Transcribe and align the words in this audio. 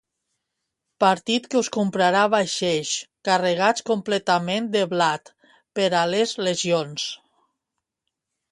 Partit 1.03 1.43
que 1.51 1.59
us 1.59 1.69
comprarà 1.75 2.23
vaixells 2.35 2.95
carregats 3.29 3.85
completament 3.91 4.71
de 4.77 4.83
blat 4.97 5.33
per 5.81 5.89
a 6.01 6.05
les 6.15 6.37
legions. 6.49 7.09